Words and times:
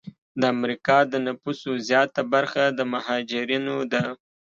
د 0.39 0.41
امریکا 0.55 0.97
د 1.11 1.13
نفوسو 1.27 1.71
زیاته 1.87 2.21
برخه 2.33 2.63
د 2.77 2.79
مهاجرینو 2.93 3.77
ده. 3.91 4.03